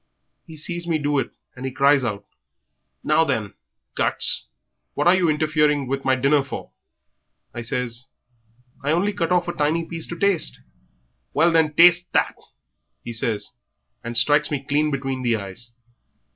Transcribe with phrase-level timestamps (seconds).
[0.47, 2.25] He sees me do it, and he cries out,
[3.03, 3.53] 'Now then,
[3.93, 4.49] guts,
[4.95, 6.71] what are you interfering with my dinner for?'
[7.53, 8.07] I says,
[8.83, 10.59] 'I only cut off a tiny piece to taste.'
[11.35, 12.33] 'Well, then, taste that,'
[13.03, 13.51] he says,
[14.03, 15.69] and strikes me clean between the eyes.